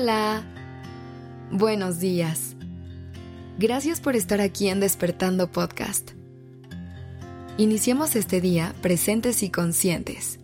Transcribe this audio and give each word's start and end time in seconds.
Hola. 0.00 0.44
Buenos 1.50 1.98
días. 1.98 2.54
Gracias 3.58 4.00
por 4.00 4.14
estar 4.14 4.40
aquí 4.40 4.68
en 4.68 4.78
Despertando 4.78 5.50
Podcast. 5.50 6.12
Iniciemos 7.56 8.14
este 8.14 8.40
día 8.40 8.76
presentes 8.80 9.42
y 9.42 9.50
conscientes. 9.50 10.38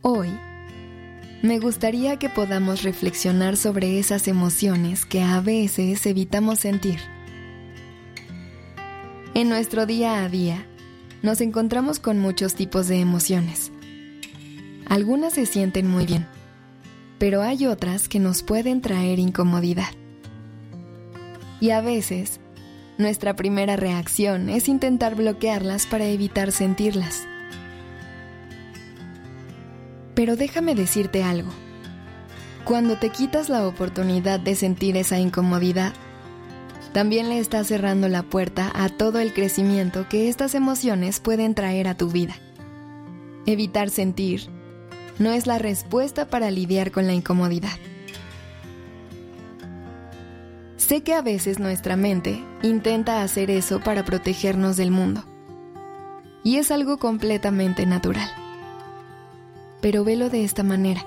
Hoy, 0.00 0.30
me 1.42 1.58
gustaría 1.58 2.18
que 2.18 2.30
podamos 2.30 2.82
reflexionar 2.82 3.58
sobre 3.58 3.98
esas 3.98 4.26
emociones 4.26 5.04
que 5.04 5.20
a 5.20 5.42
veces 5.42 6.06
evitamos 6.06 6.60
sentir. 6.60 6.98
En 9.34 9.50
nuestro 9.50 9.84
día 9.84 10.24
a 10.24 10.30
día, 10.30 10.66
nos 11.22 11.42
encontramos 11.42 11.98
con 11.98 12.18
muchos 12.18 12.54
tipos 12.54 12.88
de 12.88 13.00
emociones 13.00 13.70
algunas 14.90 15.34
se 15.34 15.46
sienten 15.46 15.86
muy 15.86 16.04
bien, 16.04 16.26
pero 17.18 17.42
hay 17.42 17.64
otras 17.64 18.08
que 18.08 18.18
nos 18.18 18.42
pueden 18.42 18.82
traer 18.82 19.20
incomodidad. 19.20 19.86
Y 21.60 21.70
a 21.70 21.80
veces, 21.80 22.40
nuestra 22.98 23.36
primera 23.36 23.76
reacción 23.76 24.48
es 24.48 24.68
intentar 24.68 25.14
bloquearlas 25.14 25.86
para 25.86 26.06
evitar 26.06 26.50
sentirlas. 26.50 27.28
Pero 30.16 30.34
déjame 30.34 30.74
decirte 30.74 31.22
algo. 31.22 31.50
Cuando 32.64 32.96
te 32.98 33.10
quitas 33.10 33.48
la 33.48 33.68
oportunidad 33.68 34.40
de 34.40 34.56
sentir 34.56 34.96
esa 34.96 35.20
incomodidad, 35.20 35.92
también 36.92 37.28
le 37.28 37.38
estás 37.38 37.68
cerrando 37.68 38.08
la 38.08 38.24
puerta 38.24 38.72
a 38.74 38.88
todo 38.88 39.20
el 39.20 39.32
crecimiento 39.34 40.08
que 40.08 40.28
estas 40.28 40.56
emociones 40.56 41.20
pueden 41.20 41.54
traer 41.54 41.86
a 41.86 41.96
tu 41.96 42.10
vida. 42.10 42.34
Evitar 43.46 43.88
sentir 43.88 44.50
no 45.20 45.32
es 45.32 45.46
la 45.46 45.58
respuesta 45.58 46.26
para 46.26 46.50
lidiar 46.50 46.90
con 46.90 47.06
la 47.06 47.12
incomodidad. 47.12 47.78
Sé 50.78 51.02
que 51.02 51.14
a 51.14 51.20
veces 51.20 51.58
nuestra 51.60 51.94
mente 51.94 52.42
intenta 52.62 53.22
hacer 53.22 53.50
eso 53.50 53.80
para 53.80 54.04
protegernos 54.04 54.76
del 54.78 54.90
mundo. 54.90 55.22
Y 56.42 56.56
es 56.56 56.70
algo 56.70 56.98
completamente 56.98 57.84
natural. 57.84 58.28
Pero 59.82 60.04
velo 60.04 60.30
de 60.30 60.42
esta 60.42 60.62
manera. 60.62 61.04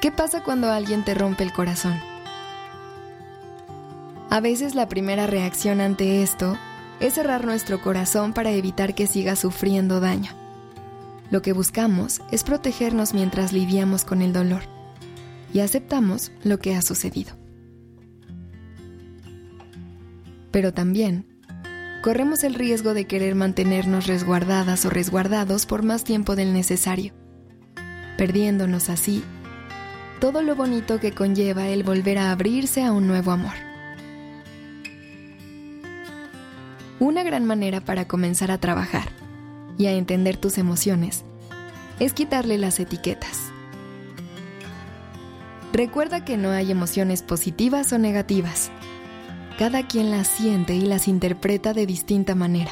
¿Qué 0.00 0.10
pasa 0.10 0.42
cuando 0.42 0.70
alguien 0.72 1.04
te 1.04 1.14
rompe 1.14 1.44
el 1.44 1.52
corazón? 1.52 1.94
A 4.28 4.40
veces 4.40 4.74
la 4.74 4.88
primera 4.88 5.28
reacción 5.28 5.80
ante 5.80 6.22
esto 6.22 6.58
es 6.98 7.14
cerrar 7.14 7.44
nuestro 7.44 7.80
corazón 7.80 8.32
para 8.32 8.50
evitar 8.50 8.96
que 8.96 9.06
siga 9.06 9.36
sufriendo 9.36 10.00
daño. 10.00 10.43
Lo 11.34 11.42
que 11.42 11.52
buscamos 11.52 12.20
es 12.30 12.44
protegernos 12.44 13.12
mientras 13.12 13.52
lidiamos 13.52 14.04
con 14.04 14.22
el 14.22 14.32
dolor 14.32 14.62
y 15.52 15.58
aceptamos 15.58 16.30
lo 16.44 16.60
que 16.60 16.76
ha 16.76 16.80
sucedido. 16.80 17.36
Pero 20.52 20.72
también 20.72 21.26
corremos 22.04 22.44
el 22.44 22.54
riesgo 22.54 22.94
de 22.94 23.08
querer 23.08 23.34
mantenernos 23.34 24.06
resguardadas 24.06 24.84
o 24.84 24.90
resguardados 24.90 25.66
por 25.66 25.82
más 25.82 26.04
tiempo 26.04 26.36
del 26.36 26.52
necesario, 26.52 27.12
perdiéndonos 28.16 28.88
así 28.88 29.24
todo 30.20 30.40
lo 30.40 30.54
bonito 30.54 31.00
que 31.00 31.10
conlleva 31.10 31.66
el 31.66 31.82
volver 31.82 32.18
a 32.18 32.30
abrirse 32.30 32.84
a 32.84 32.92
un 32.92 33.08
nuevo 33.08 33.32
amor. 33.32 33.54
Una 37.00 37.24
gran 37.24 37.44
manera 37.44 37.80
para 37.80 38.06
comenzar 38.06 38.52
a 38.52 38.58
trabajar 38.58 39.08
y 39.78 39.86
a 39.86 39.92
entender 39.92 40.36
tus 40.36 40.58
emociones 40.58 41.24
es 42.00 42.12
quitarle 42.12 42.58
las 42.58 42.80
etiquetas. 42.80 43.52
Recuerda 45.72 46.24
que 46.24 46.36
no 46.36 46.50
hay 46.50 46.70
emociones 46.70 47.22
positivas 47.22 47.92
o 47.92 47.98
negativas. 47.98 48.70
Cada 49.58 49.86
quien 49.86 50.10
las 50.10 50.28
siente 50.28 50.74
y 50.74 50.82
las 50.82 51.08
interpreta 51.08 51.72
de 51.72 51.86
distinta 51.86 52.34
manera. 52.34 52.70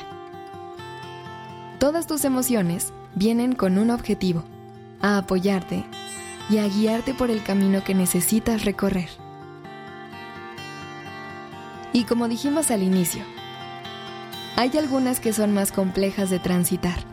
Todas 1.78 2.06
tus 2.06 2.24
emociones 2.24 2.92
vienen 3.14 3.54
con 3.54 3.78
un 3.78 3.90
objetivo, 3.90 4.44
a 5.00 5.18
apoyarte 5.18 5.84
y 6.48 6.58
a 6.58 6.68
guiarte 6.68 7.12
por 7.12 7.30
el 7.30 7.42
camino 7.42 7.82
que 7.82 7.94
necesitas 7.94 8.64
recorrer. 8.64 9.08
Y 11.92 12.04
como 12.04 12.28
dijimos 12.28 12.70
al 12.70 12.82
inicio, 12.82 13.22
hay 14.56 14.76
algunas 14.78 15.18
que 15.18 15.32
son 15.32 15.52
más 15.52 15.72
complejas 15.72 16.30
de 16.30 16.38
transitar, 16.38 17.11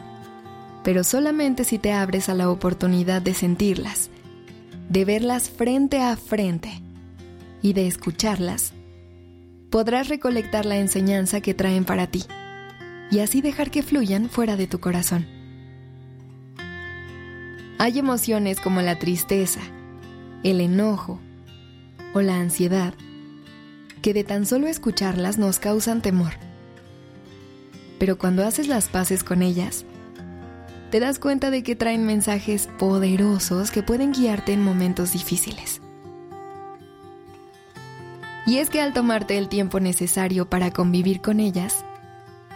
pero 0.89 1.03
solamente 1.03 1.65
si 1.65 1.77
te 1.77 1.93
abres 1.93 2.29
a 2.29 2.33
la 2.33 2.49
oportunidad 2.49 3.21
de 3.21 3.35
sentirlas, 3.35 4.09
de 4.89 5.05
verlas 5.05 5.47
frente 5.47 6.01
a 6.01 6.17
frente 6.17 6.81
y 7.61 7.73
de 7.73 7.85
escucharlas, 7.85 8.73
podrás 9.69 10.07
recolectar 10.07 10.65
la 10.65 10.77
enseñanza 10.77 11.41
que 11.41 11.53
traen 11.53 11.85
para 11.85 12.07
ti 12.07 12.23
y 13.11 13.19
así 13.19 13.39
dejar 13.41 13.69
que 13.69 13.83
fluyan 13.83 14.31
fuera 14.31 14.55
de 14.55 14.65
tu 14.65 14.79
corazón. 14.79 15.27
Hay 17.77 17.99
emociones 17.99 18.59
como 18.59 18.81
la 18.81 18.97
tristeza, 18.97 19.61
el 20.41 20.59
enojo 20.59 21.19
o 22.15 22.21
la 22.21 22.39
ansiedad 22.39 22.95
que 24.01 24.15
de 24.15 24.23
tan 24.23 24.47
solo 24.47 24.65
escucharlas 24.65 25.37
nos 25.37 25.59
causan 25.59 26.01
temor 26.01 26.31
pero 27.99 28.17
cuando 28.17 28.45
haces 28.45 28.67
las 28.67 28.87
paces 28.87 29.23
con 29.23 29.43
ellas, 29.43 29.85
te 30.89 30.99
das 30.99 31.19
cuenta 31.19 31.51
de 31.51 31.63
que 31.63 31.75
traen 31.75 32.05
mensajes 32.05 32.67
poderosos 32.77 33.71
que 33.71 33.83
pueden 33.83 34.11
guiarte 34.11 34.53
en 34.53 34.63
momentos 34.63 35.13
difíciles. 35.13 35.81
Y 38.45 38.57
es 38.57 38.69
que 38.69 38.81
al 38.81 38.93
tomarte 38.93 39.37
el 39.37 39.47
tiempo 39.47 39.79
necesario 39.79 40.49
para 40.49 40.71
convivir 40.71 41.21
con 41.21 41.39
ellas, 41.39 41.85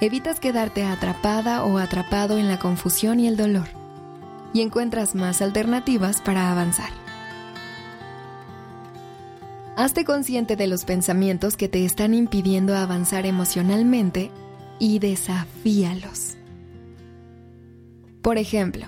evitas 0.01 0.39
quedarte 0.39 0.83
atrapada 0.83 1.63
o 1.63 1.77
atrapado 1.77 2.39
en 2.39 2.47
la 2.47 2.57
confusión 2.57 3.19
y 3.19 3.27
el 3.27 3.37
dolor, 3.37 3.67
y 4.53 4.61
encuentras 4.61 5.13
más 5.13 5.41
alternativas 5.41 6.21
para 6.21 6.51
avanzar. 6.51 6.89
Hazte 9.75 10.05
consciente 10.05 10.55
de 10.55 10.67
los 10.67 10.85
pensamientos 10.85 11.57
que 11.57 11.67
te 11.67 11.85
están 11.85 12.13
impidiendo 12.13 12.75
avanzar 12.75 13.25
emocionalmente 13.25 14.31
y 14.79 14.99
desafíalos. 14.99 16.37
Por 18.23 18.39
ejemplo, 18.39 18.87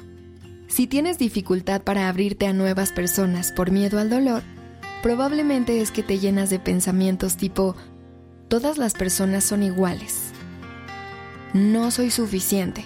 si 0.67 0.87
tienes 0.87 1.19
dificultad 1.19 1.83
para 1.83 2.09
abrirte 2.09 2.47
a 2.47 2.53
nuevas 2.53 2.91
personas 2.91 3.51
por 3.51 3.69
miedo 3.69 3.99
al 3.99 4.09
dolor, 4.09 4.41
probablemente 5.03 5.81
es 5.81 5.91
que 5.91 6.01
te 6.01 6.17
llenas 6.17 6.49
de 6.49 6.57
pensamientos 6.57 7.37
tipo, 7.37 7.75
todas 8.47 8.79
las 8.79 8.93
personas 8.93 9.43
son 9.43 9.61
iguales, 9.61 10.31
no 11.53 11.91
soy 11.91 12.09
suficiente 12.09 12.83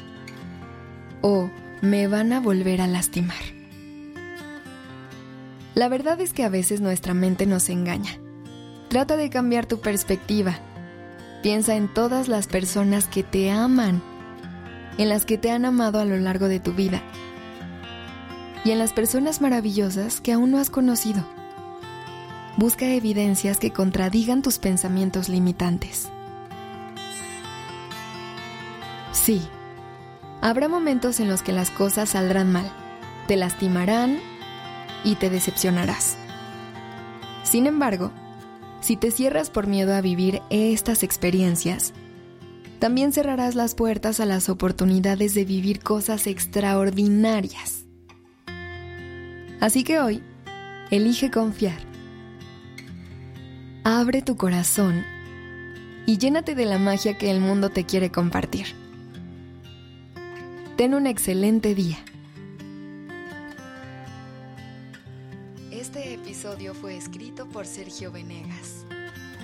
o 1.22 1.50
me 1.82 2.08
van 2.08 2.34
a 2.34 2.42
volver 2.42 2.82
a 2.82 2.88
lastimar. 2.88 3.38
La 5.74 5.88
verdad 5.88 6.20
es 6.20 6.34
que 6.34 6.44
a 6.44 6.50
veces 6.50 6.82
nuestra 6.82 7.14
mente 7.14 7.46
nos 7.46 7.70
engaña. 7.70 8.20
Trata 8.90 9.16
de 9.16 9.30
cambiar 9.30 9.66
tu 9.66 9.80
perspectiva 9.80 10.60
Piensa 11.42 11.76
en 11.76 11.88
todas 11.88 12.28
las 12.28 12.48
personas 12.48 13.08
que 13.08 13.24
te 13.24 13.50
aman, 13.50 14.04
en 15.00 15.08
las 15.08 15.26
que 15.26 15.38
te 15.38 15.50
han 15.50 15.64
amado 15.64 16.00
a 16.00 16.06
lo 16.06 16.18
largo 16.18 16.50
de 16.50 16.60
tu 16.60 16.74
vida 16.74 17.02
y 18.66 18.72
en 18.72 18.80
las 18.80 18.92
personas 18.92 19.40
maravillosas 19.40 20.20
que 20.20 20.34
aún 20.34 20.52
no 20.52 20.60
has 20.60 20.70
conocido. 20.70 21.26
Busca 22.58 22.86
evidencias 22.86 23.58
que 23.58 23.72
contradigan 23.72 24.42
tus 24.42 24.60
pensamientos 24.60 25.30
limitantes. 25.30 26.10
Sí, 29.14 29.42
habrá 30.42 30.68
momentos 30.68 31.22
en 31.22 31.30
los 31.30 31.42
que 31.42 31.54
las 31.54 31.72
cosas 31.72 32.10
saldrán 32.10 32.52
mal, 32.52 32.70
te 33.26 33.38
lastimarán 33.38 34.20
y 35.06 35.16
te 35.16 35.30
decepcionarás. 35.30 36.18
Sin 37.44 37.68
embargo, 37.68 38.12
si 38.82 38.98
te 38.98 39.12
cierras 39.12 39.50
por 39.50 39.66
miedo 39.66 39.96
a 39.96 40.02
vivir 40.02 40.42
estas 40.50 41.04
experiencias, 41.04 41.94
también 42.80 43.12
cerrarás 43.12 43.56
las 43.56 43.76
puertas 43.76 44.20
a 44.20 44.26
las 44.26 44.50
oportunidades 44.50 45.34
de 45.34 45.46
vivir 45.46 45.82
cosas 45.82 46.28
extraordinarias. 46.28 47.86
Así 49.60 49.84
que 49.84 50.00
hoy, 50.00 50.24
elige 50.90 51.30
confiar. 51.30 51.80
Abre 53.84 54.22
tu 54.22 54.38
corazón 54.38 55.04
y 56.06 56.18
llénate 56.18 56.56
de 56.56 56.66
la 56.66 56.78
magia 56.78 57.18
que 57.18 57.30
el 57.30 57.42
mundo 57.42 57.70
te 57.70 57.86
quiere 57.86 58.12
compartir. 58.12 58.68
Ten 60.78 60.94
un 60.94 61.08
excelente 61.08 61.76
día. 61.76 61.98
Este 65.72 66.14
episodio 66.14 66.74
fue 66.74 66.96
escrito 66.96 67.48
por 67.50 67.66
Sergio 67.66 68.12
Venegas. 68.12 68.86